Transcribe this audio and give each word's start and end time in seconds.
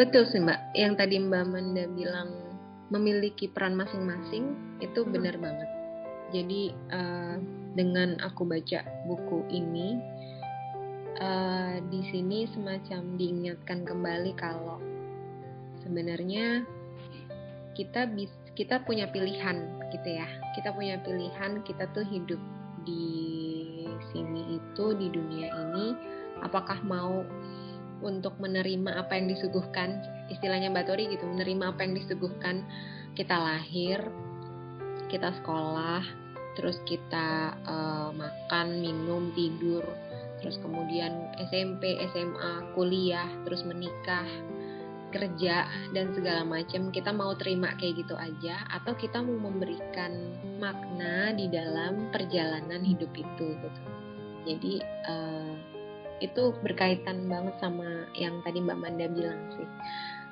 betul 0.00 0.24
sih 0.24 0.40
mbak. 0.40 0.72
Yang 0.72 0.92
tadi 0.96 1.20
mbak 1.20 1.44
Manda 1.44 1.84
bilang 1.92 2.32
memiliki 2.88 3.52
peran 3.52 3.76
masing-masing 3.76 4.56
itu 4.80 5.04
hmm. 5.04 5.12
benar 5.12 5.36
banget. 5.36 5.68
Jadi 6.32 6.72
uh, 6.88 7.36
dengan 7.76 8.16
aku 8.24 8.48
baca 8.48 8.80
buku 9.04 9.44
ini 9.52 10.00
uh, 11.20 11.76
di 11.92 12.00
sini 12.08 12.48
semacam 12.48 13.20
diingatkan 13.20 13.84
kembali 13.84 14.32
kalau 14.40 14.80
sebenarnya 15.84 16.64
kita 17.76 18.08
bis 18.08 18.32
kita 18.56 18.80
punya 18.88 19.04
pilihan 19.12 19.68
gitu 19.92 20.08
ya. 20.08 20.26
Kita 20.56 20.72
punya 20.72 20.96
pilihan 21.04 21.60
kita 21.68 21.84
tuh 21.92 22.08
hidup 22.08 22.40
di 22.88 23.20
sini 24.16 24.56
itu 24.56 24.96
di 24.96 25.12
dunia 25.12 25.52
ini 25.68 25.86
apakah 26.40 26.80
mau 26.88 27.20
untuk 28.00 28.36
menerima 28.40 29.00
apa 29.00 29.16
yang 29.16 29.30
disuguhkan. 29.30 30.00
Istilahnya 30.32 30.72
Mbak 30.72 30.86
Tori 30.88 31.04
gitu 31.12 31.24
menerima 31.28 31.76
apa 31.76 31.80
yang 31.84 31.94
disuguhkan. 31.96 32.64
Kita 33.14 33.36
lahir 33.36 34.00
kita 35.10 35.34
sekolah 35.42 36.06
terus 36.54 36.78
kita 36.86 37.58
uh, 37.66 38.10
makan 38.14 38.78
minum 38.78 39.34
tidur 39.34 39.82
terus 40.38 40.56
kemudian 40.62 41.30
SMP 41.50 41.98
SMA 42.14 42.74
kuliah 42.78 43.26
terus 43.44 43.66
menikah 43.66 44.24
kerja 45.10 45.66
dan 45.90 46.14
segala 46.14 46.46
macam. 46.46 46.94
Kita 46.94 47.10
mau 47.10 47.34
terima 47.34 47.74
kayak 47.76 48.06
gitu 48.06 48.14
aja 48.14 48.62
atau 48.70 48.94
kita 48.94 49.18
mau 49.20 49.50
memberikan 49.50 50.14
makna 50.62 51.34
di 51.34 51.50
dalam 51.50 52.08
perjalanan 52.14 52.80
hidup 52.80 53.10
itu 53.18 53.46
gitu. 53.58 53.82
Jadi 54.46 54.74
uh, 55.10 55.52
itu 56.20 56.52
berkaitan 56.60 57.26
banget 57.26 57.56
sama 57.58 58.06
yang 58.14 58.38
tadi 58.44 58.60
Mbak 58.60 58.78
Manda 58.78 59.06
bilang 59.08 59.40
sih. 59.56 59.68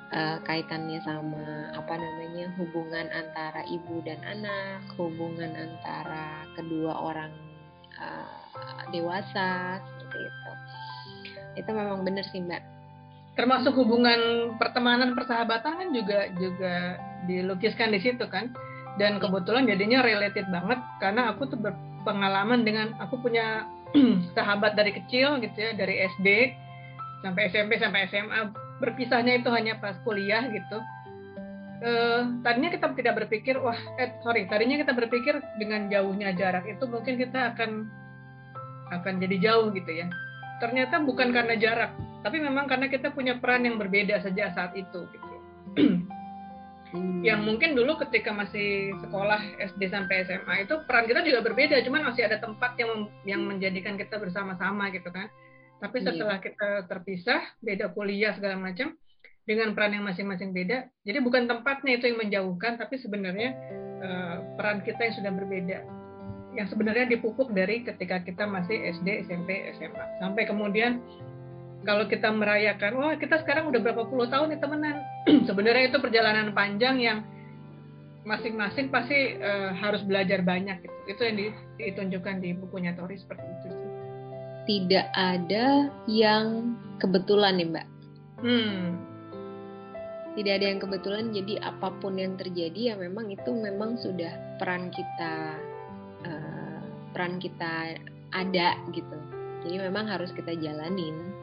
Uh, 0.09 0.41
kaitannya 0.41 0.97
sama 1.05 1.69
apa 1.77 1.93
namanya 1.93 2.49
hubungan 2.57 3.13
antara 3.13 3.61
ibu 3.69 4.01
dan 4.01 4.17
anak 4.25 4.81
hubungan 4.97 5.53
antara 5.53 6.49
kedua 6.57 6.97
orang 6.97 7.29
uh, 7.93 8.89
dewasa 8.89 9.77
seperti 9.77 10.17
itu. 10.25 10.51
Itu 11.61 11.69
memang 11.73 12.01
benar 12.01 12.25
sih 12.25 12.41
Mbak. 12.41 12.61
Termasuk 13.37 13.77
hubungan 13.77 14.51
pertemanan 14.57 15.13
persahabatan 15.13 15.77
kan 15.77 15.89
juga 15.93 16.25
juga 16.41 16.97
dilukiskan 17.29 17.93
di 17.93 18.01
situ 18.01 18.25
kan. 18.25 18.49
Dan 18.97 19.21
kebetulan 19.21 19.69
jadinya 19.69 20.01
related 20.01 20.49
banget 20.49 20.81
karena 20.99 21.31
aku 21.31 21.47
tuh 21.47 21.59
berpengalaman 21.61 22.65
dengan 22.65 22.97
aku 22.99 23.21
punya 23.21 23.63
sahabat 24.37 24.77
dari 24.77 24.93
kecil 24.93 25.41
gitu 25.41 25.57
ya 25.57 25.71
dari 25.73 26.05
SD 26.17 26.27
sampai 27.25 27.51
SMP 27.51 27.81
sampai 27.81 28.07
SMA 28.07 28.53
berpisahnya 28.79 29.43
itu 29.43 29.49
hanya 29.51 29.75
pas 29.81 29.99
kuliah 30.07 30.47
gitu. 30.47 30.79
Uh, 31.79 32.43
tadinya 32.43 32.75
kita 32.75 32.91
tidak 32.91 33.23
berpikir 33.23 33.55
wah 33.55 33.77
eh 33.95 34.11
sorry 34.19 34.43
tadinya 34.51 34.75
kita 34.83 34.91
berpikir 34.91 35.39
dengan 35.55 35.87
jauhnya 35.87 36.35
jarak 36.35 36.67
itu 36.67 36.83
mungkin 36.83 37.15
kita 37.15 37.55
akan 37.55 37.87
akan 38.99 39.13
jadi 39.23 39.37
jauh 39.51 39.71
gitu 39.71 39.91
ya. 39.91 40.07
Ternyata 40.59 40.99
bukan 41.07 41.31
karena 41.31 41.55
jarak 41.55 41.95
tapi 42.19 42.37
memang 42.43 42.67
karena 42.67 42.91
kita 42.91 43.15
punya 43.15 43.39
peran 43.39 43.63
yang 43.63 43.79
berbeda 43.79 44.19
saja 44.19 44.51
saat 44.51 44.75
itu 44.75 45.07
gitu 45.07 45.35
hmm. 46.93 47.21
yang 47.25 47.43
mungkin 47.45 47.75
dulu 47.77 47.97
ketika 48.07 48.33
masih 48.33 48.95
sekolah 49.03 49.39
SD 49.59 49.89
sampai 49.89 50.25
SMA 50.25 50.69
itu 50.69 50.75
peran 50.85 51.05
kita 51.05 51.21
juga 51.25 51.39
berbeda 51.45 51.81
cuman 51.85 52.13
masih 52.13 52.25
ada 52.25 52.37
tempat 52.41 52.77
yang 52.79 53.09
yang 53.25 53.41
menjadikan 53.45 53.95
kita 53.99 54.17
bersama-sama 54.17 54.89
gitu 54.93 55.09
kan 55.09 55.29
tapi 55.79 56.03
iya. 56.03 56.11
setelah 56.11 56.37
kita 56.43 56.69
terpisah 56.91 57.41
beda 57.63 57.91
kuliah 57.95 58.35
segala 58.35 58.59
macam 58.59 58.95
dengan 59.47 59.73
peran 59.73 59.97
yang 59.97 60.05
masing-masing 60.05 60.53
beda 60.53 60.89
jadi 61.07 61.19
bukan 61.23 61.49
tempatnya 61.49 61.97
itu 61.97 62.05
yang 62.11 62.19
menjauhkan 62.21 62.77
tapi 62.77 63.01
sebenarnya 63.01 63.49
uh, 64.03 64.37
peran 64.59 64.85
kita 64.85 65.01
yang 65.09 65.15
sudah 65.17 65.31
berbeda 65.33 65.79
yang 66.57 66.67
sebenarnya 66.67 67.05
dipupuk 67.07 67.53
dari 67.53 67.85
ketika 67.85 68.25
kita 68.25 68.43
masih 68.49 68.75
SD, 68.99 69.29
SMP, 69.29 69.69
SMA 69.77 70.05
sampai 70.17 70.49
kemudian 70.49 70.99
kalau 71.87 72.05
kita 72.11 72.27
merayakan, 72.27 72.99
wah 72.99 73.15
kita 73.15 73.39
sekarang 73.39 73.71
udah 73.71 73.79
berapa 73.79 74.03
puluh 74.11 74.27
tahun 74.27 74.51
nih 74.55 74.59
temenan. 74.59 74.97
Sebenarnya 75.47 75.95
itu 75.95 75.97
perjalanan 76.03 76.51
panjang 76.51 76.99
yang 76.99 77.19
masing-masing 78.27 78.91
pasti 78.91 79.39
uh, 79.39 79.71
harus 79.71 80.03
belajar 80.03 80.43
banyak. 80.43 80.83
Gitu. 80.83 80.95
Itu 81.07 81.21
yang 81.23 81.37
ditunjukkan 81.79 82.35
di 82.43 82.49
bukunya 82.59 82.91
Tori 82.99 83.15
seperti 83.15 83.45
itu 83.47 83.67
sih. 83.71 83.89
Tidak 84.69 85.07
ada 85.15 85.89
yang 86.05 86.75
kebetulan 86.99 87.57
nih 87.57 87.67
Mbak. 87.71 87.87
Hmm. 88.43 88.83
Tidak 90.37 90.53
ada 90.55 90.65
yang 90.71 90.79
kebetulan, 90.79 91.33
jadi 91.33 91.57
apa 91.63 91.89
pun 91.99 92.15
yang 92.15 92.37
terjadi 92.37 92.93
ya 92.93 92.95
memang 92.95 93.33
itu 93.33 93.49
memang 93.49 93.97
sudah 93.97 94.29
peran 94.61 94.93
kita, 94.93 95.57
uh, 96.27 96.79
peran 97.11 97.41
kita 97.41 97.97
ada 98.29 98.77
gitu. 98.93 99.17
Jadi 99.65 99.75
memang 99.89 100.07
harus 100.07 100.31
kita 100.31 100.53
jalanin 100.55 101.38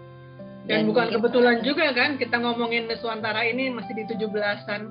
dan, 0.67 0.83
Dan 0.83 0.91
bukan 0.91 1.09
kebetulan 1.15 1.57
juga 1.63 1.95
kan 1.95 2.19
kita 2.19 2.37
ngomongin 2.43 2.91
Nuswantara 2.91 3.47
ini 3.47 3.71
masih 3.71 3.95
di 3.95 4.05
17-an. 4.11 4.83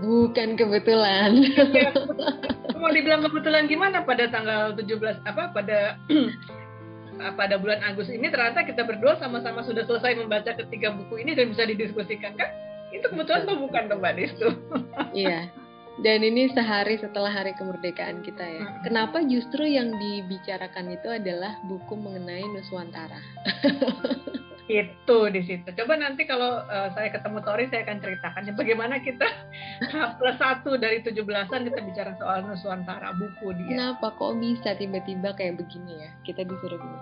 Bukan 0.00 0.56
kebetulan. 0.56 1.44
Ya, 1.76 1.92
mau 2.80 2.88
dibilang 2.88 3.20
kebetulan 3.28 3.68
gimana 3.68 4.00
pada 4.00 4.32
tanggal 4.32 4.72
17 4.72 4.96
apa 5.28 5.52
pada 5.52 6.00
pada 7.40 7.60
bulan 7.60 7.84
Agustus 7.84 8.16
ini 8.16 8.32
ternyata 8.32 8.64
kita 8.64 8.80
berdua 8.88 9.20
sama-sama 9.20 9.60
sudah 9.60 9.84
selesai 9.84 10.16
membaca 10.16 10.56
ketiga 10.56 10.88
buku 10.96 11.20
ini 11.20 11.36
dan 11.36 11.52
bisa 11.52 11.68
didiskusikan 11.68 12.32
kan? 12.40 12.48
Itu 12.90 13.12
kebetulan 13.12 13.44
atau 13.44 13.60
bukan 13.60 13.92
Mbak 13.92 14.12
Distu? 14.16 14.48
iya. 15.12 15.52
Dan 16.00 16.24
ini 16.24 16.48
sehari 16.56 16.96
setelah 16.96 17.28
hari 17.28 17.52
kemerdekaan 17.60 18.24
kita 18.24 18.40
ya. 18.40 18.64
Hmm. 18.64 18.80
Kenapa 18.88 19.20
justru 19.20 19.68
yang 19.68 19.92
dibicarakan 20.00 20.96
itu 20.96 21.12
adalah 21.12 21.60
buku 21.68 21.92
mengenai 21.92 22.40
Nuswantara? 22.56 23.20
itu 24.70 25.18
di 25.34 25.42
situ. 25.42 25.68
Coba 25.74 25.98
nanti 25.98 26.22
kalau 26.24 26.62
uh, 26.62 26.88
saya 26.94 27.10
ketemu 27.10 27.42
Tori 27.42 27.66
saya 27.68 27.82
akan 27.82 27.98
ceritakan 27.98 28.46
ya 28.46 28.52
bagaimana 28.54 28.94
kita 29.02 29.26
plus 30.22 30.38
satu 30.38 30.78
dari 30.78 31.02
tujuh 31.02 31.26
belasan 31.26 31.66
kita 31.66 31.82
bicara 31.82 32.14
soal 32.22 32.46
Nuswantara 32.46 33.10
buku 33.18 33.50
dia. 33.58 33.74
Kenapa 33.74 34.14
kok 34.14 34.38
bisa 34.38 34.78
tiba-tiba 34.78 35.34
kayak 35.34 35.58
begini 35.58 36.06
ya 36.06 36.10
kita 36.22 36.46
disuruh 36.46 36.78
gini. 36.78 36.98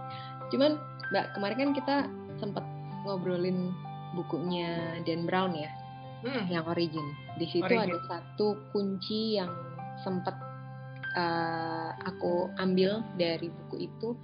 Cuman 0.49 0.81
Mbak 1.12 1.27
kemarin 1.37 1.56
kan 1.56 1.71
kita 1.77 1.97
sempat 2.41 2.65
ngobrolin 3.05 3.73
bukunya 4.17 5.00
Dan 5.05 5.29
Brown 5.29 5.53
ya, 5.53 5.69
hmm. 6.25 6.49
yang 6.49 6.65
origin. 6.65 7.05
Di 7.37 7.47
situ 7.49 7.69
origin. 7.69 7.93
ada 7.93 7.99
satu 8.09 8.56
kunci 8.73 9.37
yang 9.37 9.53
sempat 10.00 10.37
uh, 11.19 11.91
aku 12.06 12.53
ambil 12.61 13.03
dari 13.17 13.50
buku 13.50 13.89
itu 13.89 14.15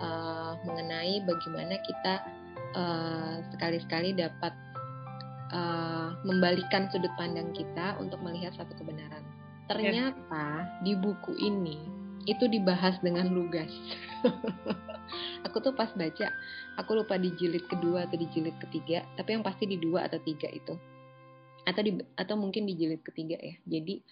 uh, 0.00 0.54
mengenai 0.64 1.24
bagaimana 1.24 1.80
kita 1.82 2.14
uh, 2.76 3.40
sekali-sekali 3.56 4.12
dapat 4.12 4.52
uh, 5.50 6.12
membalikan 6.22 6.92
sudut 6.92 7.10
pandang 7.16 7.50
kita 7.56 7.96
untuk 7.96 8.20
melihat 8.20 8.52
satu 8.54 8.76
kebenaran. 8.76 9.24
Ternyata 9.66 10.68
di 10.84 10.94
buku 10.94 11.34
ini 11.40 11.80
itu 12.28 12.46
dibahas 12.46 12.98
dengan 13.02 13.32
lugas. 13.32 13.70
aku 15.46 15.62
tuh 15.62 15.74
pas 15.74 15.90
baca, 15.94 16.28
aku 16.78 16.90
lupa 17.02 17.18
di 17.18 17.34
jilid 17.34 17.66
kedua 17.66 18.06
atau 18.06 18.18
di 18.18 18.26
jilid 18.30 18.54
ketiga, 18.62 19.02
tapi 19.14 19.38
yang 19.38 19.42
pasti 19.46 19.66
di 19.66 19.78
dua 19.78 20.06
atau 20.10 20.18
tiga 20.22 20.50
itu, 20.50 20.74
atau 21.66 21.82
di 21.82 21.98
atau 22.18 22.34
mungkin 22.34 22.66
di 22.66 22.74
jilid 22.74 23.02
ketiga 23.06 23.38
ya. 23.38 23.54
Jadi 23.66 24.02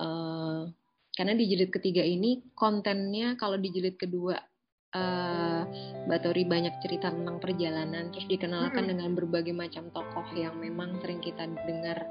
uh, 0.00 0.64
karena 1.12 1.32
di 1.36 1.44
jilid 1.48 1.68
ketiga 1.72 2.00
ini 2.00 2.40
kontennya 2.56 3.36
kalau 3.36 3.60
di 3.60 3.68
jilid 3.68 4.00
kedua 4.00 4.36
uh, 4.96 5.62
Mbak 6.08 6.20
Tori 6.24 6.44
banyak 6.48 6.74
cerita 6.80 7.12
tentang 7.12 7.36
perjalanan, 7.42 8.08
terus 8.14 8.28
dikenalkan 8.30 8.88
hmm. 8.88 8.90
dengan 8.94 9.10
berbagai 9.12 9.52
macam 9.52 9.92
tokoh 9.92 10.24
yang 10.32 10.56
memang 10.56 10.96
sering 11.04 11.20
kita 11.20 11.44
dengar 11.68 12.06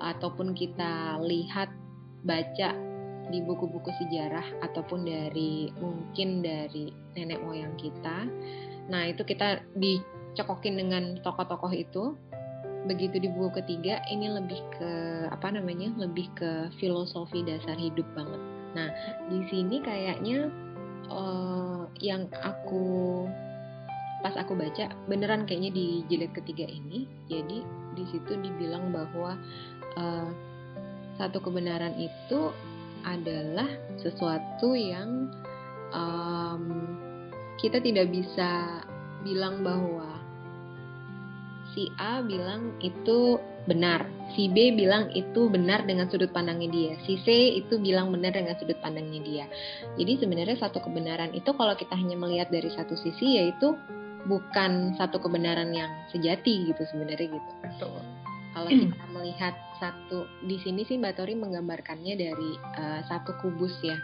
ataupun 0.00 0.52
kita 0.52 1.16
lihat 1.24 1.72
baca 2.24 2.76
di 3.30 3.38
buku-buku 3.46 3.94
sejarah 3.94 4.44
ataupun 4.66 5.06
dari 5.06 5.70
mungkin 5.78 6.42
dari 6.42 6.90
nenek 7.14 7.40
moyang 7.46 7.72
kita. 7.78 8.26
Nah 8.90 9.06
itu 9.06 9.22
kita 9.22 9.62
dicokokin 9.78 10.76
dengan 10.76 11.04
tokoh-tokoh 11.22 11.72
itu. 11.72 12.18
Begitu 12.80 13.20
di 13.20 13.28
buku 13.28 13.60
ketiga 13.60 14.00
ini 14.10 14.26
lebih 14.26 14.58
ke 14.74 14.92
apa 15.30 15.52
namanya? 15.52 15.94
Lebih 15.94 16.26
ke 16.34 16.50
filosofi 16.82 17.46
dasar 17.46 17.78
hidup 17.78 18.08
banget. 18.18 18.42
Nah 18.74 18.88
di 19.30 19.46
sini 19.46 19.78
kayaknya 19.78 20.50
uh, 21.08 21.88
yang 22.02 22.28
aku 22.44 23.24
pas 24.20 24.36
aku 24.36 24.52
baca 24.52 24.92
beneran 25.08 25.48
kayaknya 25.48 25.72
di 25.72 25.86
jilid 26.12 26.32
ketiga 26.36 26.68
ini. 26.68 27.08
Jadi 27.32 27.64
di 27.96 28.04
situ 28.12 28.32
dibilang 28.36 28.92
bahwa 28.92 29.38
uh, 29.96 30.28
satu 31.16 31.40
kebenaran 31.40 31.96
itu 31.96 32.52
adalah 33.04 33.68
sesuatu 33.96 34.76
yang 34.76 35.32
um, 35.92 36.84
kita 37.56 37.80
tidak 37.80 38.12
bisa 38.12 38.80
bilang 39.24 39.60
bahwa 39.64 40.20
si 41.72 41.92
A 42.00 42.24
bilang 42.24 42.76
itu 42.80 43.40
benar, 43.68 44.08
si 44.32 44.48
B 44.48 44.72
bilang 44.72 45.12
itu 45.12 45.50
benar 45.52 45.84
dengan 45.84 46.08
sudut 46.08 46.32
pandangnya 46.32 46.68
dia, 46.72 46.92
si 47.04 47.20
C 47.24 47.58
itu 47.60 47.76
bilang 47.76 48.12
benar 48.12 48.32
dengan 48.32 48.56
sudut 48.56 48.78
pandangnya 48.80 49.20
dia. 49.20 49.44
Jadi 50.00 50.20
sebenarnya 50.20 50.56
satu 50.56 50.80
kebenaran 50.80 51.32
itu 51.36 51.50
kalau 51.52 51.76
kita 51.76 51.92
hanya 51.96 52.16
melihat 52.16 52.48
dari 52.48 52.72
satu 52.72 52.96
sisi 52.96 53.36
yaitu 53.40 53.76
bukan 54.28 54.96
satu 55.00 55.16
kebenaran 55.20 55.72
yang 55.72 55.88
sejati 56.12 56.68
gitu 56.72 56.82
sebenarnya 56.92 57.36
gitu. 57.36 57.52
Betul. 57.64 58.00
Kalau 58.50 58.66
kita 58.66 59.04
melihat 59.14 59.54
satu 59.78 60.26
di 60.42 60.58
sini 60.60 60.82
sih 60.82 60.98
Mbak 60.98 61.22
Tori 61.22 61.38
menggambarkannya 61.38 62.14
dari 62.18 62.50
uh, 62.76 63.00
satu 63.06 63.38
kubus 63.38 63.72
ya 63.80 63.94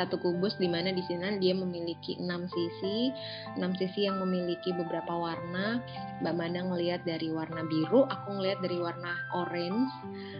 satu 0.00 0.16
kubus 0.16 0.56
di 0.56 0.64
mana 0.64 0.88
di 0.96 1.04
sini 1.04 1.36
dia 1.36 1.52
memiliki 1.52 2.16
enam 2.16 2.48
sisi, 2.48 3.12
enam 3.60 3.76
sisi 3.76 4.08
yang 4.08 4.16
memiliki 4.24 4.72
beberapa 4.72 5.12
warna. 5.12 5.84
Mbak 6.24 6.34
Manda 6.36 6.60
ngelihat 6.64 7.04
dari 7.04 7.28
warna 7.28 7.60
biru, 7.68 8.08
aku 8.08 8.40
ngelihat 8.40 8.64
dari 8.64 8.80
warna 8.80 9.12
orange, 9.36 9.92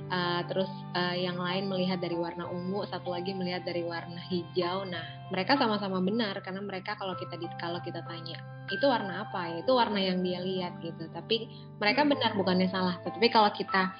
uh, 0.08 0.40
terus 0.48 0.72
uh, 0.96 1.12
yang 1.12 1.36
lain 1.36 1.68
melihat 1.68 2.00
dari 2.00 2.16
warna 2.16 2.48
ungu, 2.48 2.88
satu 2.88 3.12
lagi 3.12 3.36
melihat 3.36 3.60
dari 3.68 3.84
warna 3.84 4.20
hijau. 4.32 4.88
Nah, 4.88 5.28
mereka 5.28 5.60
sama-sama 5.60 6.00
benar 6.00 6.40
karena 6.40 6.64
mereka 6.64 6.96
kalau 6.96 7.12
kita 7.20 7.36
kalau 7.60 7.84
kita 7.84 8.00
tanya 8.08 8.40
itu 8.70 8.86
warna 8.86 9.26
apa 9.26 9.50
ya 9.50 9.56
itu 9.66 9.72
warna 9.74 10.00
yang 10.00 10.24
dia 10.24 10.40
lihat 10.40 10.80
gitu. 10.80 11.04
Tapi 11.12 11.48
mereka 11.76 12.08
benar 12.08 12.32
bukannya 12.32 12.72
salah. 12.72 12.96
Tapi 13.04 13.28
kalau 13.28 13.52
kita 13.52 13.92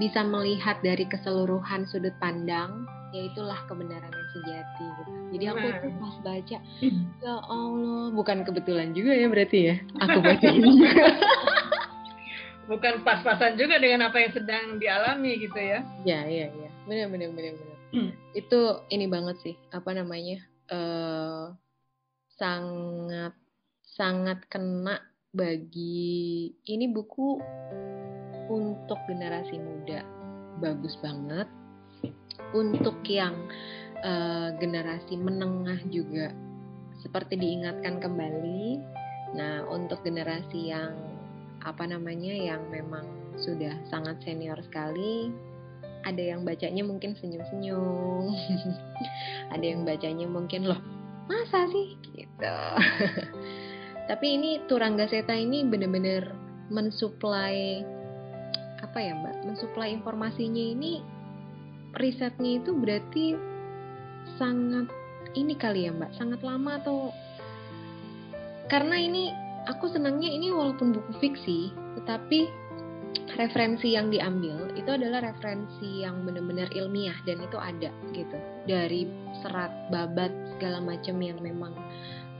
bisa 0.00 0.26
melihat 0.26 0.82
dari 0.82 1.06
keseluruhan 1.06 1.86
sudut 1.86 2.14
pandang 2.18 2.82
ya 3.14 3.30
itulah 3.30 3.62
kebenaran 3.70 4.10
sejati 4.34 4.84
gitu. 4.84 5.10
Jadi 5.38 5.44
aku 5.50 5.66
tuh 5.80 5.92
pas 6.02 6.16
baca, 6.26 6.58
ya 7.22 7.34
Allah, 7.46 8.02
bukan 8.10 8.38
kebetulan 8.42 8.90
juga 8.92 9.12
ya 9.14 9.26
berarti 9.30 9.58
ya. 9.70 9.74
Aku 10.02 10.18
baca 10.26 10.48
ini 10.50 10.70
juga. 10.82 11.06
bukan 12.64 12.94
pas-pasan 13.04 13.54
juga 13.60 13.78
dengan 13.78 14.10
apa 14.10 14.18
yang 14.18 14.32
sedang 14.34 14.82
dialami 14.82 15.38
gitu 15.38 15.58
ya. 15.58 15.80
Ya, 16.02 16.20
iya, 16.26 16.46
iya. 16.50 16.70
Benar 16.84 17.06
benar 17.14 17.30
benar 17.32 17.52
benar. 17.56 17.78
Hmm. 17.94 18.10
Itu 18.34 18.82
ini 18.90 19.06
banget 19.06 19.36
sih, 19.40 19.54
apa 19.70 19.94
namanya? 19.94 20.42
Uh, 20.66 21.54
sangat 22.34 23.36
sangat 23.94 24.42
kena 24.50 24.98
bagi 25.30 26.50
ini 26.66 26.90
buku 26.90 27.38
untuk 28.50 28.98
generasi 29.06 29.58
muda 29.58 30.02
bagus 30.58 30.98
banget 31.02 31.46
untuk 32.54 32.98
yang 33.06 33.34
uh, 34.04 34.48
generasi 34.60 35.16
menengah 35.16 35.80
juga 35.88 36.30
seperti 37.00 37.40
diingatkan 37.40 37.98
kembali. 37.98 38.78
Nah, 39.34 39.66
untuk 39.66 40.04
generasi 40.06 40.70
yang 40.70 40.94
apa 41.64 41.88
namanya 41.88 42.30
yang 42.36 42.62
memang 42.70 43.08
sudah 43.40 43.74
sangat 43.90 44.20
senior 44.22 44.60
sekali, 44.62 45.32
ada 46.06 46.20
yang 46.20 46.46
bacanya 46.46 46.84
mungkin 46.86 47.16
senyum-senyum, 47.18 48.30
ada 49.54 49.64
yang 49.64 49.82
bacanya 49.82 50.28
mungkin 50.28 50.70
loh 50.70 50.80
masa 51.24 51.64
sih 51.72 51.96
gitu. 52.12 52.56
Tapi 54.08 54.26
ini 54.36 54.60
Turangga 54.68 55.08
Seta 55.08 55.32
ini 55.32 55.64
benar-benar 55.64 56.36
mensuplai 56.68 57.80
apa 58.84 58.98
ya 59.00 59.16
mbak? 59.16 59.48
Mensuplai 59.48 59.96
informasinya 59.96 60.60
ini 60.76 61.00
risetnya 61.96 62.60
itu 62.60 62.76
berarti 62.76 63.53
sangat 64.36 64.88
ini 65.34 65.54
kali 65.58 65.86
ya 65.86 65.92
mbak 65.94 66.12
sangat 66.14 66.40
lama 66.40 66.78
atau 66.80 67.10
karena 68.68 68.96
ini 68.96 69.30
aku 69.68 69.90
senangnya 69.92 70.28
ini 70.28 70.52
walaupun 70.52 70.92
buku 70.96 71.12
fiksi 71.20 71.72
tetapi 72.00 72.48
referensi 73.38 73.94
yang 73.94 74.10
diambil 74.10 74.70
itu 74.74 74.90
adalah 74.90 75.22
referensi 75.22 76.02
yang 76.04 76.22
benar-benar 76.26 76.70
ilmiah 76.74 77.16
dan 77.24 77.42
itu 77.42 77.56
ada 77.58 77.90
gitu 78.14 78.38
dari 78.68 79.08
serat 79.42 79.70
babat 79.90 80.30
segala 80.56 80.82
macam 80.82 81.18
yang 81.22 81.38
memang 81.40 81.72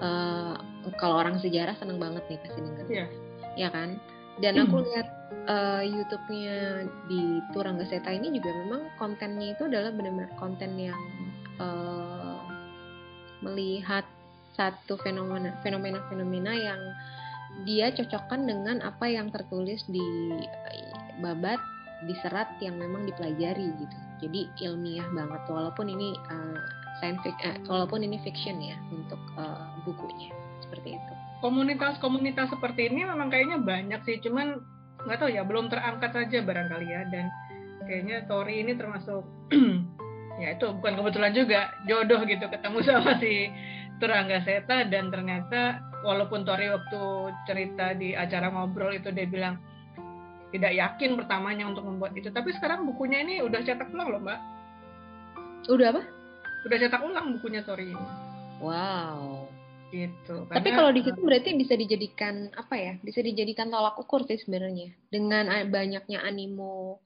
uh, 0.02 0.58
kalau 1.00 1.18
orang 1.22 1.38
sejarah 1.40 1.74
seneng 1.78 1.98
banget 1.98 2.22
nih 2.30 2.38
pasti 2.42 2.60
dengar 2.60 2.86
yeah. 2.90 3.08
ya 3.58 3.68
kan 3.70 3.98
dan 4.42 4.58
aku 4.58 4.82
hmm. 4.82 4.86
lihat 4.90 5.08
uh, 5.46 5.82
YouTube-nya 5.86 6.90
di 7.06 7.38
Turangga 7.54 7.86
Seta 7.86 8.10
ini 8.10 8.34
juga 8.34 8.50
memang 8.66 8.82
kontennya 8.98 9.54
itu 9.54 9.70
adalah 9.70 9.94
benar-benar 9.94 10.30
konten 10.34 10.74
yang 10.74 10.98
uh, 11.60 12.40
melihat 13.44 14.04
satu 14.54 14.96
fenomena 15.02 15.54
fenomena 15.60 15.98
fenomena 16.08 16.54
yang 16.54 16.80
dia 17.62 17.90
cocokkan 17.94 18.46
dengan 18.46 18.82
apa 18.82 19.06
yang 19.06 19.30
tertulis 19.30 19.82
di 19.86 20.02
babat 21.22 21.58
di 22.04 22.14
serat 22.20 22.50
yang 22.58 22.76
memang 22.76 23.06
dipelajari 23.06 23.70
gitu. 23.78 23.98
Jadi 24.26 24.40
ilmiah 24.66 25.06
banget 25.14 25.42
walaupun 25.46 25.86
ini 25.86 26.18
uh, 26.30 26.58
science 26.98 27.22
uh, 27.26 27.58
walaupun 27.70 28.02
ini 28.02 28.18
fiction 28.22 28.58
ya 28.58 28.74
untuk 28.90 29.20
uh, 29.38 29.70
bukunya 29.86 30.30
seperti 30.62 30.98
itu. 30.98 31.12
Komunitas-komunitas 31.44 32.50
seperti 32.50 32.88
ini 32.90 33.06
memang 33.06 33.28
kayaknya 33.28 33.60
banyak 33.60 34.00
sih 34.08 34.18
cuman 34.24 34.58
nggak 35.04 35.18
tahu 35.20 35.30
ya 35.30 35.44
belum 35.44 35.68
terangkat 35.68 36.10
saja 36.16 36.40
barangkali 36.40 36.86
ya 36.88 37.02
dan 37.12 37.28
kayaknya 37.84 38.24
Tori 38.24 38.64
ini 38.64 38.72
termasuk 38.72 39.22
ya 40.40 40.54
itu 40.54 40.66
bukan 40.78 40.94
kebetulan 40.98 41.32
juga. 41.34 41.60
Jodoh 41.86 42.20
gitu 42.26 42.44
ketemu 42.50 42.78
sama 42.86 43.18
si 43.22 43.50
Turangga 44.02 44.42
Seta 44.42 44.86
dan 44.90 45.08
ternyata 45.08 45.78
walaupun 46.02 46.42
Tori 46.42 46.68
waktu 46.68 47.02
cerita 47.46 47.94
di 47.94 48.12
acara 48.12 48.50
ngobrol 48.50 48.92
itu 48.92 49.08
dia 49.14 49.26
bilang 49.26 49.56
tidak 50.54 50.72
yakin 50.74 51.18
pertamanya 51.18 51.66
untuk 51.66 51.86
membuat 51.86 52.14
itu. 52.14 52.30
Tapi 52.30 52.54
sekarang 52.54 52.86
bukunya 52.86 53.22
ini 53.22 53.42
udah 53.42 53.60
cetak 53.62 53.90
ulang 53.90 54.08
loh 54.14 54.22
mbak. 54.22 54.40
Udah 55.66 55.90
apa? 55.94 56.02
Udah 56.66 56.76
cetak 56.78 57.02
ulang 57.02 57.38
bukunya 57.38 57.62
Tori 57.66 57.90
ini. 57.90 58.06
Wow. 58.62 59.50
Gitu. 59.94 60.46
Karena, 60.50 60.58
Tapi 60.58 60.68
kalau 60.74 60.90
di 60.90 61.02
situ 61.06 61.20
berarti 61.22 61.50
bisa 61.54 61.74
dijadikan 61.78 62.50
apa 62.58 62.74
ya? 62.74 62.92
Bisa 62.98 63.22
dijadikan 63.22 63.70
tolak 63.70 63.94
ukur 63.98 64.26
sih 64.26 64.38
sebenarnya. 64.42 64.90
Dengan 65.06 65.46
banyaknya 65.70 66.22
animo 66.22 67.02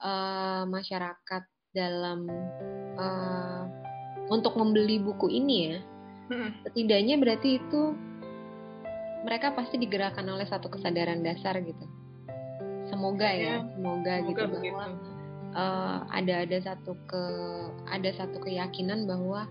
uh, 0.00 0.64
masyarakat 0.64 1.44
dalam 1.70 2.26
uh, 2.98 3.64
untuk 4.30 4.54
membeli 4.58 5.02
buku 5.02 5.30
ini 5.30 5.56
ya. 5.70 5.78
Hmm. 6.30 6.50
Setidaknya 6.66 7.18
berarti 7.18 7.58
itu 7.58 7.94
mereka 9.26 9.52
pasti 9.52 9.76
digerakkan 9.76 10.24
oleh 10.30 10.46
satu 10.46 10.70
kesadaran 10.70 11.20
dasar 11.20 11.58
gitu. 11.60 11.84
Semoga 12.88 13.28
ya, 13.30 13.62
ya 13.62 13.68
semoga, 13.74 14.14
semoga 14.18 14.28
gitu 14.30 14.44
begitu. 14.50 14.74
bahwa 14.74 14.84
uh, 15.54 15.98
ada 16.10 16.34
ada 16.46 16.58
satu 16.62 16.92
ke 17.06 17.22
ada 17.90 18.10
satu 18.14 18.36
keyakinan 18.42 19.06
bahwa 19.06 19.46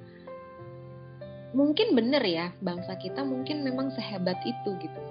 mungkin 1.56 1.98
benar 1.98 2.22
ya 2.22 2.54
bangsa 2.62 2.94
kita 3.02 3.26
mungkin 3.26 3.66
memang 3.66 3.90
sehebat 3.98 4.38
itu 4.46 4.70
gitu 4.78 5.02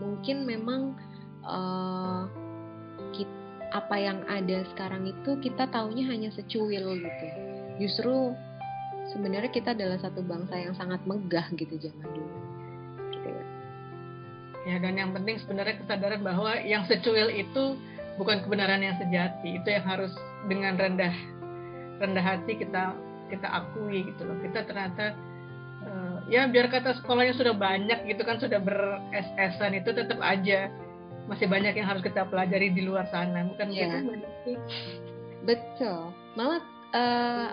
mungkin 0.00 0.44
memang 0.44 0.96
uh, 1.44 1.56
eh, 1.56 2.22
kita, 3.16 3.36
apa 3.76 3.96
yang 4.00 4.24
ada 4.24 4.64
sekarang 4.72 5.04
itu 5.04 5.36
kita 5.44 5.68
taunya 5.68 6.08
hanya 6.08 6.32
secuil 6.32 6.96
gitu. 6.96 7.26
Justru 7.76 8.32
sebenarnya 9.12 9.52
kita 9.52 9.76
adalah 9.76 10.00
satu 10.00 10.24
bangsa 10.24 10.56
yang 10.56 10.72
sangat 10.72 11.04
megah 11.04 11.44
gitu 11.52 11.76
zaman 11.76 12.08
dulu. 12.08 12.38
Gitu 13.12 13.28
ya. 13.28 13.44
Ya 14.66 14.76
dan 14.80 14.96
yang 14.96 15.12
penting 15.12 15.36
sebenarnya 15.44 15.76
kesadaran 15.84 16.24
bahwa 16.24 16.56
yang 16.64 16.88
secuil 16.88 17.28
itu 17.28 17.76
bukan 18.16 18.40
kebenaran 18.48 18.80
yang 18.80 18.96
sejati. 18.96 19.60
Itu 19.60 19.68
yang 19.68 19.84
harus 19.84 20.16
dengan 20.48 20.80
rendah 20.80 21.12
rendah 22.00 22.24
hati 22.24 22.56
kita 22.56 22.96
kita 23.28 23.48
akui 23.52 24.08
gitu 24.08 24.24
loh. 24.24 24.40
Kita 24.40 24.64
ternyata 24.64 25.12
ya 26.26 26.50
biar 26.50 26.66
kata 26.66 26.98
sekolahnya 27.02 27.38
sudah 27.38 27.54
banyak 27.54 28.02
gitu 28.10 28.22
kan 28.26 28.42
sudah 28.42 28.58
ber 28.58 28.98
SS-an 29.14 29.78
itu 29.78 29.94
tetap 29.94 30.18
aja 30.18 30.66
masih 31.26 31.46
banyak 31.50 31.74
yang 31.74 31.86
harus 31.90 32.02
kita 32.06 32.22
pelajari 32.26 32.70
di 32.70 32.86
luar 32.86 33.06
sana 33.10 33.42
bukan 33.46 33.68
ya. 33.74 34.02
gitu 34.02 34.54
betul. 35.46 36.10
Malah 36.34 36.62
uh, 36.94 37.48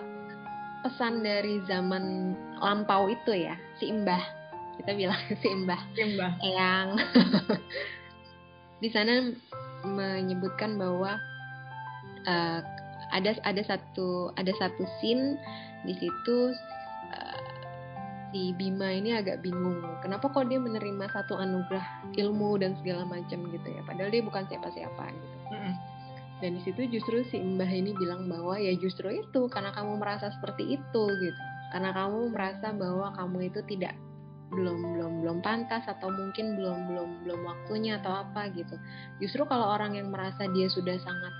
pesan 0.84 1.24
dari 1.24 1.64
zaman 1.64 2.36
lampau 2.60 3.08
itu 3.08 3.32
ya 3.32 3.56
si 3.80 3.88
imbah 3.88 4.20
kita 4.76 4.92
bilang 4.92 5.20
si 5.40 5.46
imbah 5.48 5.80
yang 6.44 7.00
di 8.84 8.88
sana 8.92 9.32
menyebutkan 9.88 10.76
bahwa 10.76 11.16
uh, 12.28 12.60
ada 13.16 13.32
ada 13.48 13.62
satu 13.64 14.28
ada 14.36 14.52
satu 14.60 14.84
scene 15.00 15.40
di 15.88 15.96
situ 15.96 16.38
si 18.34 18.50
Bima 18.58 18.90
ini 18.90 19.14
agak 19.14 19.46
bingung 19.46 19.78
kenapa 20.02 20.26
kok 20.26 20.50
dia 20.50 20.58
menerima 20.58 21.06
satu 21.14 21.38
anugerah 21.38 22.10
ilmu 22.18 22.58
dan 22.58 22.74
segala 22.82 23.06
macam 23.06 23.46
gitu 23.46 23.68
ya 23.70 23.86
padahal 23.86 24.10
dia 24.10 24.26
bukan 24.26 24.42
siapa-siapa 24.50 25.04
gitu. 25.14 25.38
Mm-hmm. 25.54 25.74
dan 26.42 26.50
di 26.58 26.60
situ 26.66 26.80
justru 26.90 27.22
si 27.30 27.38
Mbah 27.38 27.70
ini 27.70 27.94
bilang 27.94 28.26
bahwa 28.26 28.58
ya 28.58 28.74
justru 28.74 29.06
itu 29.14 29.46
karena 29.46 29.70
kamu 29.70 30.02
merasa 30.02 30.34
seperti 30.34 30.66
itu 30.74 31.02
gitu. 31.22 31.42
Karena 31.74 31.90
kamu 31.90 32.30
merasa 32.30 32.70
bahwa 32.70 33.10
kamu 33.18 33.50
itu 33.50 33.60
tidak 33.66 33.98
belum 34.54 34.94
belum 34.94 35.12
belum 35.26 35.38
pantas 35.42 35.82
atau 35.90 36.06
mungkin 36.06 36.54
belum 36.54 36.78
belum 36.86 37.08
belum 37.26 37.40
waktunya 37.42 37.98
atau 37.98 38.22
apa 38.22 38.46
gitu. 38.54 38.78
Justru 39.18 39.42
kalau 39.50 39.74
orang 39.74 39.98
yang 39.98 40.10
merasa 40.14 40.46
dia 40.54 40.70
sudah 40.70 40.94
sangat 41.02 41.34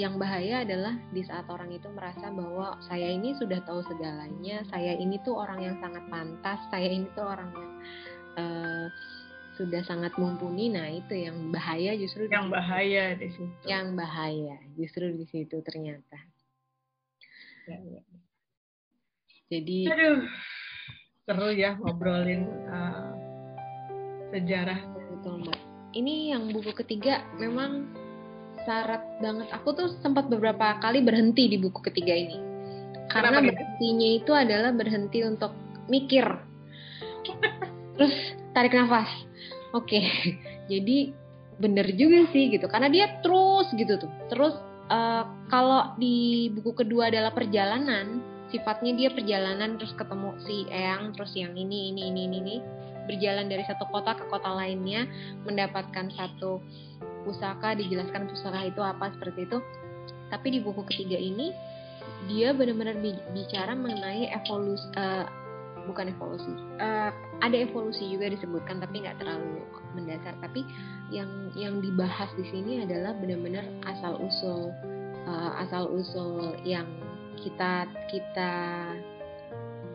yang 0.00 0.16
bahaya 0.16 0.64
adalah 0.64 0.96
di 1.12 1.20
saat 1.20 1.44
orang 1.52 1.68
itu 1.76 1.84
merasa 1.92 2.32
bahwa 2.32 2.80
saya 2.88 3.12
ini 3.12 3.36
sudah 3.36 3.60
tahu 3.68 3.84
segalanya, 3.84 4.64
saya 4.72 4.96
ini 4.96 5.20
tuh 5.20 5.36
orang 5.36 5.60
yang 5.60 5.76
sangat 5.84 6.00
pantas, 6.08 6.60
saya 6.72 6.88
ini 6.88 7.04
tuh 7.12 7.28
orang 7.28 7.52
yang 7.52 7.70
uh, 8.40 8.86
sudah 9.60 9.84
sangat 9.84 10.16
mumpuni. 10.16 10.72
Nah 10.72 10.88
itu 10.88 11.12
yang 11.12 11.52
bahaya 11.52 11.92
justru 12.00 12.24
yang 12.32 12.48
di 12.48 12.56
bahaya 12.56 13.04
di 13.12 13.28
situ. 13.28 13.54
Yang 13.68 13.86
bahaya 13.92 14.56
justru 14.80 15.04
di 15.12 15.26
situ 15.28 15.56
ternyata. 15.60 16.18
Ya, 17.68 17.78
ya. 17.84 18.02
Jadi. 19.52 19.78
Aduh, 19.92 20.24
seru 21.28 21.48
ya 21.52 21.76
ngobrolin 21.76 22.48
uh, 22.72 23.12
sejarah. 24.32 24.80
Betul 25.12 25.44
mbak. 25.44 25.60
Ini 25.92 26.32
yang 26.32 26.54
buku 26.54 26.72
ketiga 26.72 27.20
memang 27.36 27.99
syarat 28.70 29.02
banget. 29.18 29.50
Aku 29.50 29.74
tuh 29.74 29.90
sempat 29.98 30.30
beberapa 30.30 30.78
kali 30.78 31.02
berhenti 31.02 31.50
di 31.50 31.58
buku 31.58 31.82
ketiga 31.90 32.14
ini. 32.14 32.38
Karena 33.10 33.42
Kenapa 33.42 33.50
berhentinya 33.50 34.08
itu 34.14 34.30
adalah 34.30 34.70
berhenti 34.70 35.26
untuk 35.26 35.50
mikir. 35.90 36.22
Terus 37.98 38.14
tarik 38.54 38.78
nafas. 38.78 39.10
Oke. 39.74 39.98
Okay. 39.98 40.06
Jadi 40.70 41.10
bener 41.58 41.90
juga 41.98 42.30
sih 42.30 42.54
gitu. 42.54 42.70
Karena 42.70 42.86
dia 42.86 43.18
terus 43.26 43.66
gitu 43.74 43.98
tuh. 43.98 44.10
Terus 44.30 44.54
uh, 44.86 45.26
kalau 45.50 45.98
di 45.98 46.54
buku 46.54 46.86
kedua 46.86 47.10
adalah 47.10 47.34
perjalanan, 47.34 48.22
sifatnya 48.54 48.94
dia 48.94 49.10
perjalanan 49.10 49.82
terus 49.82 49.90
ketemu 49.98 50.38
si 50.46 50.70
Eyang, 50.70 51.10
terus 51.18 51.34
yang 51.34 51.58
ini 51.58 51.90
ini 51.90 52.14
ini 52.14 52.20
ini, 52.30 52.38
ini 52.38 52.56
berjalan 53.10 53.50
dari 53.50 53.66
satu 53.66 53.90
kota 53.90 54.14
ke 54.14 54.30
kota 54.30 54.54
lainnya 54.54 55.10
mendapatkan 55.42 56.14
satu 56.14 56.62
pusaka 57.22 57.76
dijelaskan 57.76 58.30
pusaka 58.30 58.68
itu 58.68 58.80
apa 58.80 59.12
seperti 59.16 59.46
itu. 59.48 59.58
Tapi 60.30 60.46
di 60.54 60.58
buku 60.62 60.86
ketiga 60.86 61.18
ini 61.18 61.52
dia 62.30 62.52
benar-benar 62.54 62.98
bicara 63.34 63.72
mengenai 63.74 64.30
evolusi 64.30 64.86
uh, 64.96 65.26
bukan 65.88 66.12
evolusi 66.12 66.52
uh, 66.78 67.10
ada 67.40 67.56
evolusi 67.56 68.04
juga 68.12 68.28
disebutkan 68.30 68.78
tapi 68.78 69.02
nggak 69.02 69.18
terlalu 69.18 69.64
mendasar. 69.96 70.34
Tapi 70.38 70.62
yang 71.10 71.50
yang 71.58 71.82
dibahas 71.82 72.30
di 72.38 72.46
sini 72.48 72.86
adalah 72.86 73.16
benar-benar 73.18 73.66
asal 73.90 74.20
usul 74.22 74.70
uh, 75.26 75.52
asal 75.62 75.90
usul 75.90 76.54
yang 76.62 76.86
kita 77.40 77.88
kita 78.12 78.52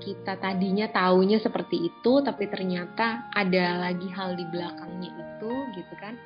kita 0.03 0.35
tadinya 0.37 0.91
taunya 0.91 1.39
seperti 1.39 1.87
itu 1.87 2.19
tapi 2.21 2.51
ternyata 2.51 3.31
ada 3.31 3.89
lagi 3.89 4.09
hal 4.11 4.35
di 4.35 4.45
belakangnya 4.51 5.11
itu 5.13 5.51
gitu 5.73 5.93
kan 5.97 6.19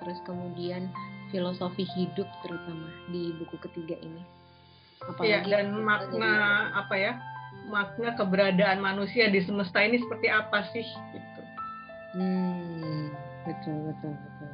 terus 0.00 0.18
kemudian 0.24 0.88
filosofi 1.30 1.86
hidup 1.94 2.26
terutama 2.42 2.88
di 3.08 3.30
buku 3.38 3.56
ketiga 3.70 3.96
ini. 4.02 4.22
Apalagi 5.00 5.48
ya, 5.48 5.62
dan 5.62 5.80
makna 5.80 6.34
apa 6.76 6.94
ya? 6.98 7.12
Makna 7.70 8.18
keberadaan 8.18 8.82
manusia 8.82 9.30
di 9.30 9.40
semesta 9.44 9.80
ini 9.80 9.96
seperti 10.02 10.28
apa 10.28 10.66
sih 10.74 10.84
gitu. 10.84 11.42
Hmm, 12.18 13.14
betul 13.46 13.76
betul 13.94 14.12
betul. 14.12 14.50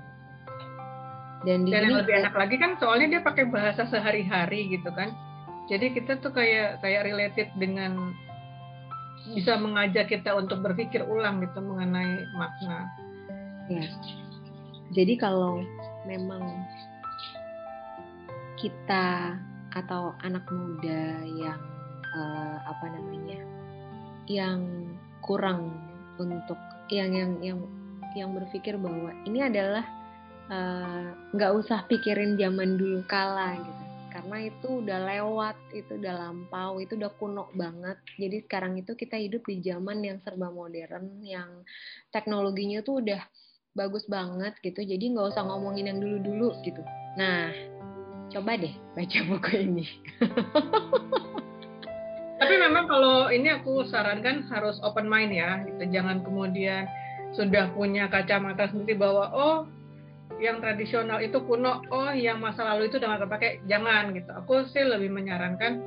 Dan, 1.47 1.59
di 1.67 1.71
dan 1.73 1.89
yang 1.89 1.99
lebih 2.03 2.15
enak 2.27 2.35
lagi 2.35 2.57
kan 2.59 2.75
soalnya 2.79 3.19
dia 3.19 3.21
pakai 3.23 3.49
bahasa 3.49 3.89
sehari-hari 3.89 4.71
gitu 4.71 4.91
kan. 4.95 5.11
Jadi 5.67 5.99
kita 5.99 6.23
tuh 6.23 6.31
kayak 6.31 6.79
kayak 6.79 7.11
related 7.11 7.51
dengan 7.59 8.15
bisa 9.35 9.59
mengajak 9.59 10.07
kita 10.07 10.31
untuk 10.39 10.63
berpikir 10.63 11.03
ulang 11.03 11.43
gitu 11.43 11.59
mengenai 11.59 12.23
makna. 12.39 12.87
Ya 13.67 13.91
jadi 14.95 15.19
kalau 15.19 15.65
memang 16.07 16.43
kita 18.57 19.37
atau 19.77 20.17
anak 20.25 20.47
muda 20.49 21.21
yang 21.27 21.61
uh, 22.17 22.59
apa 22.65 22.87
namanya 22.89 23.41
yang 24.27 24.89
kurang 25.21 25.75
untuk 26.17 26.57
yang 26.89 27.13
yang 27.13 27.33
yang 27.43 27.59
yang 28.17 28.31
berpikir 28.33 28.81
bahwa 28.81 29.13
ini 29.29 29.45
adalah 29.45 29.85
eh, 30.49 31.09
nggak 31.37 31.53
uh, 31.53 31.59
usah 31.61 31.85
pikirin 31.85 32.41
zaman 32.41 32.81
dulu 32.81 33.05
kala 33.05 33.61
gitu. 33.61 33.85
Karena 34.09 34.37
itu 34.49 34.69
udah 34.81 34.99
lewat 35.05 35.57
itu 35.77 35.93
udah 36.01 36.15
lampau 36.25 36.81
itu 36.81 36.97
udah 36.97 37.13
kuno 37.21 37.53
banget. 37.53 38.01
Jadi 38.17 38.49
sekarang 38.49 38.81
itu 38.81 38.97
kita 38.97 39.21
hidup 39.21 39.45
di 39.45 39.61
zaman 39.61 40.01
yang 40.01 40.17
serba 40.25 40.49
modern 40.49 41.21
yang 41.21 41.61
teknologinya 42.09 42.81
tuh 42.81 43.05
udah 43.05 43.21
bagus 43.77 44.09
banget 44.09 44.57
gitu 44.65 44.81
jadi 44.81 45.13
nggak 45.13 45.37
usah 45.37 45.45
ngomongin 45.45 45.93
yang 45.93 46.01
dulu-dulu 46.01 46.57
gitu. 46.65 46.81
Nah 47.21 47.53
coba 48.33 48.57
deh 48.57 48.73
baca 48.97 49.19
buku 49.31 49.53
ini. 49.61 49.87
Tapi 52.37 52.55
memang 52.61 52.85
kalau 52.89 53.29
ini 53.33 53.49
aku 53.53 53.85
sarankan 53.89 54.49
harus 54.49 54.81
open 54.81 55.07
mind 55.07 55.37
ya 55.37 55.61
gitu. 55.69 55.93
Jangan 55.93 56.25
kemudian 56.25 56.89
sudah 57.37 57.69
punya 57.77 58.09
kacamata 58.09 58.73
sendiri 58.73 58.97
bahwa 58.97 59.29
oh 59.37 59.59
yang 60.37 60.61
tradisional 60.61 61.21
itu 61.21 61.41
kuno 61.45 61.81
oh 61.93 62.13
yang 62.13 62.41
masa 62.41 62.65
lalu 62.65 62.89
itu 62.89 62.97
udah 62.97 63.09
nggak 63.13 63.23
terpakai 63.29 63.51
jangan 63.69 64.17
gitu. 64.17 64.31
Aku 64.41 64.65
sih 64.73 64.85
lebih 64.85 65.13
menyarankan 65.13 65.81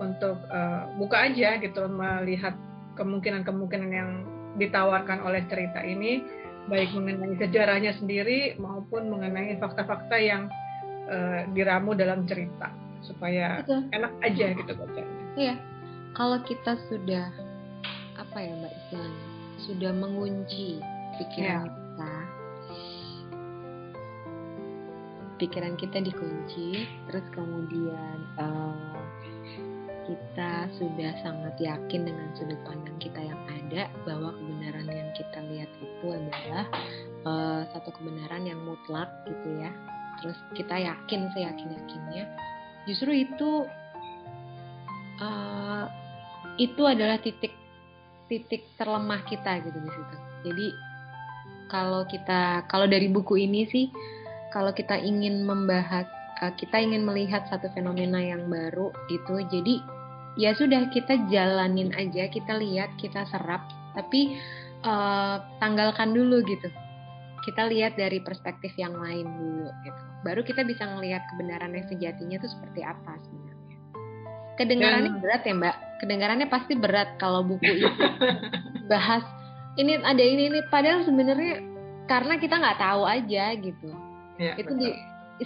untuk 0.00 0.40
uh, 0.48 0.88
buka 0.96 1.28
aja 1.28 1.60
gitu 1.60 1.84
melihat 1.88 2.56
kemungkinan-kemungkinan 2.96 3.90
yang 3.92 4.10
ditawarkan 4.56 5.20
oleh 5.24 5.44
cerita 5.46 5.84
ini 5.84 6.24
baik 6.68 6.92
mengenai 6.92 7.38
sejarahnya 7.40 7.96
sendiri 7.96 8.58
maupun 8.60 9.08
mengenai 9.08 9.56
fakta-fakta 9.56 10.16
yang 10.20 10.50
uh, 11.08 11.46
diramu 11.56 11.96
dalam 11.96 12.28
cerita 12.28 12.68
supaya 13.06 13.64
Betul. 13.64 13.88
enak 13.96 14.12
aja 14.20 14.46
gitu 14.52 14.72
bacanya. 14.76 15.14
Iya. 15.38 15.54
Kalau 16.18 16.38
kita 16.44 16.76
sudah 16.90 17.30
apa 18.18 18.36
ya 18.36 18.52
Mbak 18.60 18.72
istilahnya 18.76 19.26
sudah 19.64 19.92
mengunci 19.96 20.80
pikiran 21.20 21.64
ya. 21.64 21.68
kita 21.68 22.12
pikiran 25.40 25.74
kita 25.80 25.98
dikunci 26.04 26.84
terus 27.08 27.24
kemudian 27.32 28.16
uh, 28.36 29.00
kita 30.10 30.66
sudah 30.74 31.14
sangat 31.22 31.54
yakin 31.62 32.02
dengan 32.02 32.34
sudut 32.34 32.58
pandang 32.66 32.98
kita 32.98 33.22
yang 33.22 33.38
ada 33.46 33.86
bahwa 34.02 34.34
kebenaran 34.34 34.90
yang 34.90 35.10
kita 35.14 35.38
lihat 35.54 35.70
itu 35.78 36.06
adalah 36.10 36.66
uh, 37.22 37.62
satu 37.70 37.94
kebenaran 37.94 38.50
yang 38.50 38.58
mutlak 38.66 39.06
gitu 39.30 39.62
ya. 39.62 39.70
Terus 40.18 40.38
kita 40.58 40.74
yakin 40.74 41.30
seyakin 41.30 41.78
yakinnya 41.78 42.24
justru 42.90 43.22
itu 43.22 43.70
uh, 45.22 45.86
itu 46.58 46.82
adalah 46.82 47.22
titik 47.22 47.54
titik 48.26 48.66
terlemah 48.74 49.22
kita 49.30 49.62
gitu 49.62 49.78
di 49.78 49.90
situ. 49.94 50.16
Jadi 50.50 50.66
kalau 51.70 52.02
kita 52.10 52.66
kalau 52.66 52.90
dari 52.90 53.06
buku 53.06 53.46
ini 53.46 53.62
sih 53.70 53.86
kalau 54.50 54.74
kita 54.74 54.98
ingin 54.98 55.46
membahas 55.46 56.10
eh, 56.42 56.52
kita 56.58 56.82
ingin 56.82 57.06
melihat 57.06 57.46
satu 57.46 57.70
fenomena 57.70 58.18
yang 58.18 58.50
baru 58.50 58.90
gitu 59.06 59.38
jadi 59.46 59.99
ya 60.38 60.54
sudah 60.54 60.90
kita 60.94 61.26
jalanin 61.30 61.90
aja 61.96 62.30
kita 62.30 62.58
lihat 62.58 62.94
kita 63.00 63.26
serap. 63.30 63.66
Tapi 63.96 64.38
uh, 64.86 65.42
tanggalkan 65.58 66.14
dulu 66.14 66.42
gitu. 66.46 66.68
Kita 67.40 67.66
lihat 67.72 67.96
dari 67.96 68.20
perspektif 68.20 68.70
yang 68.76 68.94
lain 69.00 69.26
dulu 69.26 69.70
gitu. 69.82 70.02
Baru 70.22 70.40
kita 70.44 70.62
bisa 70.62 70.84
ngelihat 70.84 71.24
kebenaran 71.32 71.72
yang 71.72 71.86
sejatinya 71.88 72.36
itu 72.36 72.48
seperti 72.52 72.84
apa 72.84 73.16
sebenarnya. 73.24 73.76
Kedengarannya 74.60 75.12
Dan, 75.16 75.22
berat 75.24 75.42
ya 75.48 75.54
mbak? 75.56 75.76
Kedengarannya 76.04 76.48
pasti 76.52 76.74
berat 76.76 77.16
kalau 77.16 77.40
buku 77.40 77.64
itu 77.64 77.88
bahas 78.92 79.24
ini 79.80 79.96
ada 80.04 80.20
ini 80.20 80.52
ini. 80.52 80.60
Padahal 80.68 81.02
sebenarnya 81.08 81.64
karena 82.04 82.36
kita 82.36 82.60
nggak 82.60 82.80
tahu 82.80 83.02
aja 83.08 83.44
gitu. 83.56 83.88
Ya, 84.36 84.56
itu 84.60 84.72
di 84.76 84.92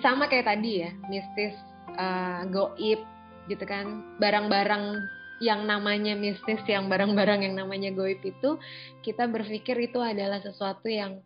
sama 0.03 0.27
kayak 0.27 0.51
tadi 0.51 0.83
ya 0.83 0.91
mistis 1.07 1.55
uh, 1.95 2.43
goib 2.51 3.03
gitu 3.51 3.65
kan. 3.65 4.17
Barang-barang 4.21 5.05
yang 5.43 5.67
namanya 5.67 6.15
mistis 6.15 6.63
yang 6.71 6.87
barang-barang 6.87 7.43
yang 7.43 7.55
namanya 7.59 7.91
goib 7.91 8.23
itu 8.23 8.57
kita 9.03 9.27
berpikir 9.27 9.75
itu 9.91 9.99
adalah 9.99 10.39
sesuatu 10.39 10.87
yang 10.87 11.19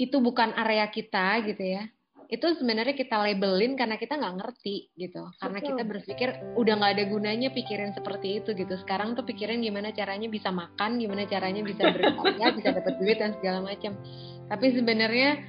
itu 0.00 0.16
bukan 0.18 0.56
area 0.56 0.88
kita 0.88 1.44
gitu 1.44 1.62
ya. 1.78 1.84
Itu 2.32 2.56
sebenarnya 2.56 2.96
kita 2.96 3.20
labelin 3.20 3.76
karena 3.76 4.00
kita 4.00 4.16
nggak 4.16 4.36
ngerti 4.40 4.88
gitu. 4.96 5.20
Karena 5.36 5.60
kita 5.60 5.84
berpikir 5.84 6.56
udah 6.56 6.74
nggak 6.80 6.92
ada 6.96 7.04
gunanya 7.04 7.52
pikirin 7.52 7.92
seperti 7.92 8.40
itu 8.40 8.56
gitu. 8.56 8.72
Sekarang 8.80 9.12
tuh 9.12 9.28
pikirin 9.28 9.60
gimana 9.60 9.92
caranya 9.92 10.32
bisa 10.32 10.48
makan 10.48 10.96
gimana 10.96 11.28
caranya 11.28 11.60
bisa 11.60 11.92
berkarya 11.92 12.56
bisa 12.56 12.72
dapat 12.72 12.96
duit 12.96 13.20
dan 13.20 13.36
segala 13.36 13.60
macam. 13.60 14.00
Tapi 14.48 14.66
sebenarnya 14.72 15.44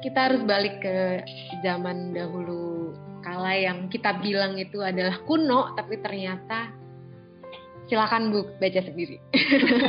kita 0.00 0.32
harus 0.32 0.42
balik 0.48 0.80
ke 0.80 1.20
zaman 1.60 2.16
dahulu 2.16 2.75
kala 3.26 3.58
yang 3.58 3.90
kita 3.90 4.14
bilang 4.22 4.54
itu 4.54 4.78
adalah 4.78 5.18
kuno 5.26 5.74
tapi 5.74 5.98
ternyata 5.98 6.70
silakan 7.86 8.34
bu 8.34 8.46
baca 8.58 8.80
sendiri. 8.82 9.18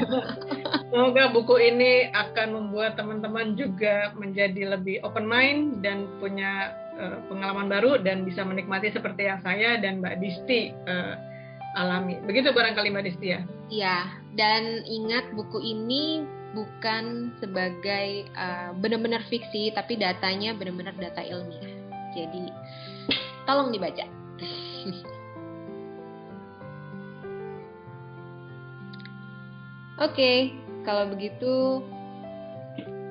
Semoga 0.94 1.34
buku 1.34 1.58
ini 1.58 2.10
akan 2.13 2.48
membuat 2.53 2.98
teman-teman 2.98 3.58
juga 3.58 4.13
menjadi 4.17 4.77
lebih 4.77 5.01
open 5.01 5.25
mind 5.25 5.82
dan 5.82 6.06
punya 6.22 6.74
uh, 6.98 7.17
pengalaman 7.29 7.70
baru 7.70 7.98
dan 8.01 8.25
bisa 8.25 8.46
menikmati 8.46 8.94
seperti 8.94 9.29
yang 9.29 9.41
saya 9.41 9.82
dan 9.82 10.01
Mbak 10.01 10.15
Disti 10.22 10.74
uh, 10.86 11.17
alami. 11.77 12.22
Begitu 12.25 12.53
barangkali 12.53 12.94
Mbak 12.94 13.06
Disti 13.06 13.27
ya? 13.34 13.41
Iya, 13.67 13.98
dan 14.38 14.86
ingat 14.86 15.34
buku 15.34 15.58
ini 15.60 16.22
bukan 16.53 17.34
sebagai 17.41 18.29
uh, 18.38 18.72
benar-benar 18.77 19.25
fiksi, 19.27 19.74
tapi 19.74 19.98
datanya 19.98 20.53
benar-benar 20.53 20.94
data 20.98 21.22
ilmiah. 21.25 21.74
Jadi 22.15 22.50
tolong 23.48 23.72
dibaca. 23.72 24.06
Oke, 29.98 30.13
okay, 30.13 30.38
kalau 30.86 31.10
begitu 31.10 31.82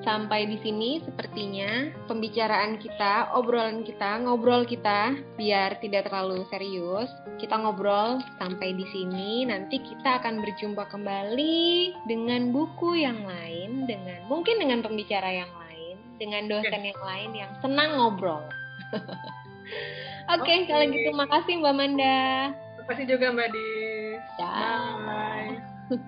sampai 0.07 0.47
di 0.47 0.55
sini 0.63 1.03
sepertinya 1.03 1.91
pembicaraan 2.07 2.79
kita, 2.79 3.35
obrolan 3.35 3.83
kita, 3.83 4.23
ngobrol 4.23 4.63
kita 4.63 5.19
biar 5.35 5.83
tidak 5.83 6.07
terlalu 6.07 6.47
serius. 6.47 7.11
Kita 7.35 7.59
ngobrol 7.59 8.23
sampai 8.39 8.71
di 8.71 8.87
sini, 8.95 9.43
nanti 9.43 9.83
kita 9.83 10.23
akan 10.23 10.39
berjumpa 10.39 10.87
kembali 10.87 11.91
dengan 12.07 12.55
buku 12.55 13.03
yang 13.03 13.19
lain, 13.27 13.83
dengan 13.83 14.23
mungkin 14.31 14.55
dengan 14.63 14.79
pembicara 14.79 15.27
yang 15.27 15.51
lain, 15.51 15.99
dengan 16.15 16.47
dosen 16.47 16.87
yang 16.87 17.01
lain 17.03 17.31
yang 17.35 17.51
senang 17.59 17.99
ngobrol. 17.99 18.47
Oke, 20.27 20.43
okay, 20.43 20.57
okay. 20.59 20.67
kalau 20.67 20.85
gitu 20.91 21.09
makasih 21.15 21.53
Mbak 21.63 21.75
Manda. 21.79 22.19
Terima 22.51 22.83
kasih 22.91 23.05
juga 23.07 23.25
Mbak 23.31 23.47
Dis. 23.55 24.23
Bye. 24.35 26.03